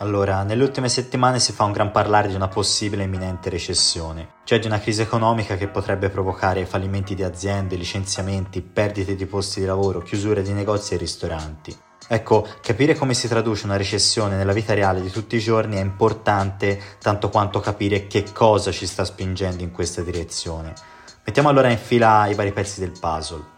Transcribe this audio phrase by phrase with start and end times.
[0.00, 4.60] Allora, nelle ultime settimane si fa un gran parlare di una possibile imminente recessione, cioè
[4.60, 9.66] di una crisi economica che potrebbe provocare fallimenti di aziende, licenziamenti, perdite di posti di
[9.66, 11.76] lavoro, chiusure di negozi e ristoranti.
[12.06, 15.80] Ecco, capire come si traduce una recessione nella vita reale di tutti i giorni è
[15.80, 20.74] importante tanto quanto capire che cosa ci sta spingendo in questa direzione.
[21.24, 23.57] Mettiamo allora in fila i vari pezzi del puzzle.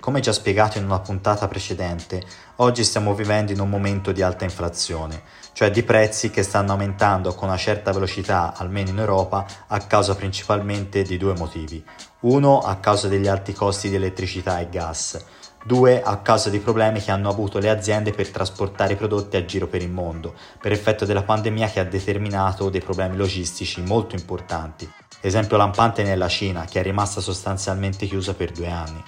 [0.00, 2.22] Come già spiegato in una puntata precedente,
[2.56, 5.22] oggi stiamo vivendo in un momento di alta inflazione,
[5.52, 10.14] cioè di prezzi che stanno aumentando con una certa velocità, almeno in Europa, a causa
[10.14, 11.84] principalmente di due motivi.
[12.20, 15.22] Uno, a causa degli alti costi di elettricità e gas.
[15.64, 19.44] Due, a causa dei problemi che hanno avuto le aziende per trasportare i prodotti a
[19.44, 24.14] giro per il mondo, per effetto della pandemia che ha determinato dei problemi logistici molto
[24.14, 24.88] importanti.
[25.20, 29.02] Esempio lampante nella Cina, che è rimasta sostanzialmente chiusa per due anni.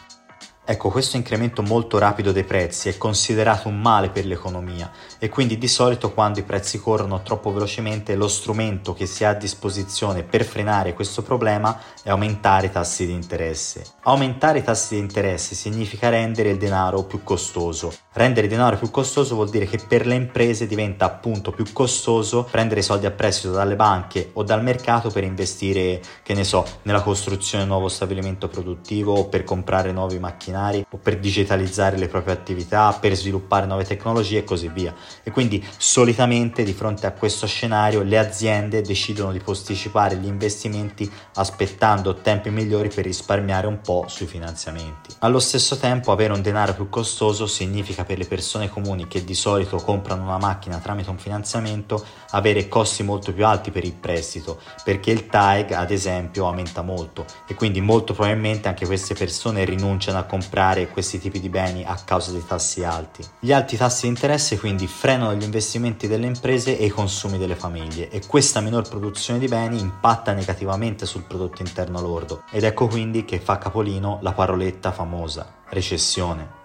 [0.71, 4.89] Ecco, questo incremento molto rapido dei prezzi è considerato un male per l'economia
[5.19, 9.31] e quindi di solito quando i prezzi corrono troppo velocemente lo strumento che si ha
[9.31, 13.83] a disposizione per frenare questo problema è aumentare i tassi di interesse.
[14.03, 17.93] Aumentare i tassi di interesse significa rendere il denaro più costoso.
[18.13, 22.47] Rendere il denaro più costoso vuol dire che per le imprese diventa appunto più costoso
[22.49, 27.03] prendere soldi a prestito dalle banche o dal mercato per investire, che ne so, nella
[27.03, 31.97] costruzione di un nuovo stabilimento produttivo o per comprare nuovi macchinari macchinari o per digitalizzare
[31.97, 34.95] le proprie attività, per sviluppare nuove tecnologie e così via.
[35.23, 41.11] E quindi solitamente di fronte a questo scenario le aziende decidono di posticipare gli investimenti
[41.35, 45.15] aspettando tempi migliori per risparmiare un po' sui finanziamenti.
[45.21, 49.35] Allo stesso tempo avere un denaro più costoso significa per le persone comuni che di
[49.35, 54.61] solito comprano una macchina tramite un finanziamento avere costi molto più alti per il prestito
[54.85, 60.19] perché il TAEG ad esempio aumenta molto e quindi molto probabilmente anche queste persone rinunciano
[60.19, 63.25] a comprare comprare questi tipi di beni a causa dei tassi alti.
[63.39, 67.55] Gli alti tassi di interesse quindi frenano gli investimenti delle imprese e i consumi delle
[67.55, 72.89] famiglie e questa minor produzione di beni impatta negativamente sul prodotto interno lordo ed ecco
[72.89, 76.60] quindi che fa capolino la paroletta famosa recessione.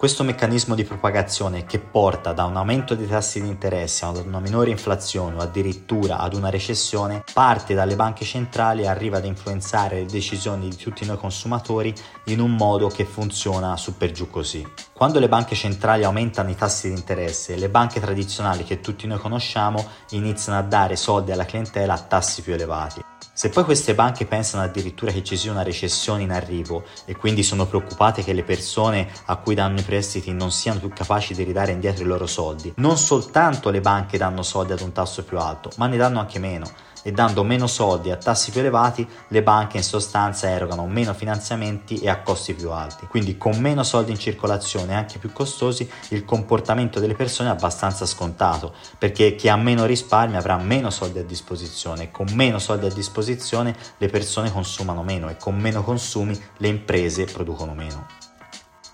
[0.00, 4.40] Questo meccanismo di propagazione che porta da un aumento dei tassi di interesse ad una
[4.40, 9.96] minore inflazione o addirittura ad una recessione parte dalle banche centrali e arriva ad influenzare
[9.96, 11.92] le decisioni di tutti noi consumatori
[12.28, 14.66] in un modo che funziona su per giù così.
[15.00, 19.16] Quando le banche centrali aumentano i tassi di interesse, le banche tradizionali che tutti noi
[19.16, 23.00] conosciamo iniziano a dare soldi alla clientela a tassi più elevati.
[23.32, 27.42] Se poi queste banche pensano addirittura che ci sia una recessione in arrivo e quindi
[27.42, 31.44] sono preoccupate che le persone a cui danno i prestiti non siano più capaci di
[31.44, 35.38] ridare indietro i loro soldi, non soltanto le banche danno soldi ad un tasso più
[35.38, 36.70] alto, ma ne danno anche meno
[37.02, 41.98] e dando meno soldi a tassi più elevati, le banche in sostanza erogano meno finanziamenti
[41.98, 43.06] e a costi più alti.
[43.06, 47.52] Quindi con meno soldi in circolazione e anche più costosi, il comportamento delle persone è
[47.52, 52.86] abbastanza scontato, perché chi ha meno risparmio avrà meno soldi a disposizione con meno soldi
[52.86, 58.06] a disposizione le persone consumano meno e con meno consumi le imprese producono meno.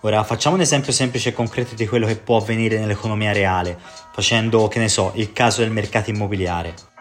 [0.00, 3.76] Ora facciamo un esempio semplice e concreto di quello che può avvenire nell'economia reale,
[4.12, 6.95] facendo, che ne so, il caso del mercato immobiliare.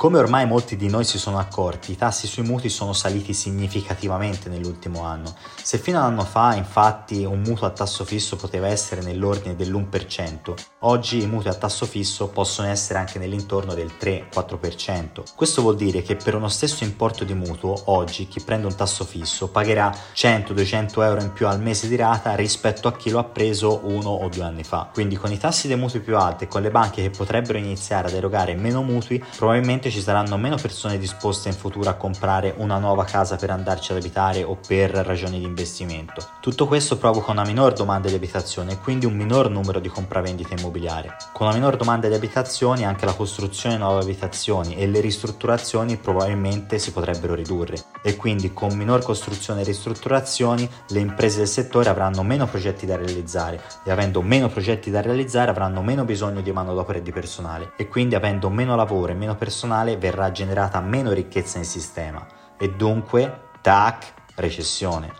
[0.00, 4.48] Come ormai molti di noi si sono accorti, i tassi sui mutui sono saliti significativamente
[4.48, 5.34] nell'ultimo anno.
[5.62, 9.56] Se fino a un anno fa, infatti, un mutuo a tasso fisso poteva essere nell'ordine
[9.56, 15.34] dell'1%, oggi i mutui a tasso fisso possono essere anche nell'intorno del 3-4%.
[15.36, 19.04] Questo vuol dire che per uno stesso importo di mutuo, oggi chi prende un tasso
[19.04, 23.24] fisso pagherà 100-200 euro in più al mese di rata rispetto a chi lo ha
[23.24, 24.88] preso uno o due anni fa.
[24.90, 28.08] Quindi con i tassi dei mutui più alti e con le banche che potrebbero iniziare
[28.08, 32.78] ad erogare meno mutui, probabilmente ci saranno meno persone disposte in futuro a comprare una
[32.78, 36.26] nuova casa per andarci ad abitare o per ragioni di investimento.
[36.40, 40.54] Tutto questo provoca una minor domanda di abitazione e quindi un minor numero di compravendite
[40.54, 41.10] immobiliari.
[41.32, 45.96] Con una minor domanda di abitazioni anche la costruzione di nuove abitazioni e le ristrutturazioni
[45.96, 51.88] probabilmente si potrebbero ridurre e quindi con minor costruzione e ristrutturazioni le imprese del settore
[51.88, 56.52] avranno meno progetti da realizzare e avendo meno progetti da realizzare avranno meno bisogno di
[56.52, 60.80] manodopera e di personale e quindi avendo meno lavoro e meno personale nazionale verrà generata
[60.80, 62.26] meno ricchezza nel sistema
[62.58, 65.12] e dunque, tac, recessione.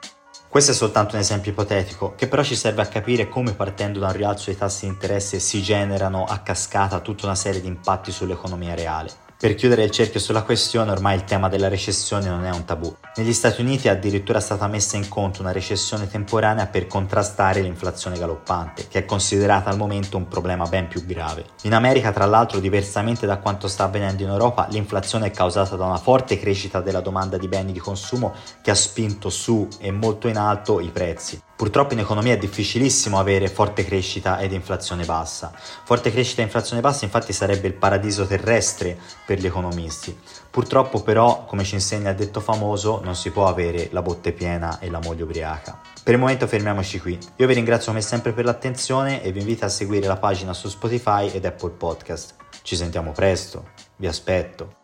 [0.48, 4.08] Questo è soltanto un esempio ipotetico, che però ci serve a capire come partendo da
[4.08, 8.10] un rialzo dei tassi di interesse si generano a cascata tutta una serie di impatti
[8.10, 9.28] sull'economia reale.
[9.40, 12.94] Per chiudere il cerchio sulla questione, ormai il tema della recessione non è un tabù.
[13.16, 18.18] Negli Stati Uniti è addirittura stata messa in conto una recessione temporanea per contrastare l'inflazione
[18.18, 21.46] galoppante, che è considerata al momento un problema ben più grave.
[21.62, 25.86] In America, tra l'altro, diversamente da quanto sta avvenendo in Europa, l'inflazione è causata da
[25.86, 30.28] una forte crescita della domanda di beni di consumo che ha spinto su e molto
[30.28, 31.40] in alto i prezzi.
[31.60, 35.52] Purtroppo in economia è difficilissimo avere forte crescita ed inflazione bassa.
[35.54, 40.18] Forte crescita e inflazione bassa infatti sarebbe il paradiso terrestre per gli economisti.
[40.50, 44.78] Purtroppo però, come ci insegna il detto famoso, non si può avere la botte piena
[44.78, 45.78] e la moglie ubriaca.
[46.02, 47.18] Per il momento fermiamoci qui.
[47.36, 50.66] Io vi ringrazio come sempre per l'attenzione e vi invito a seguire la pagina su
[50.70, 52.36] Spotify ed Apple Podcast.
[52.62, 54.79] Ci sentiamo presto, vi aspetto.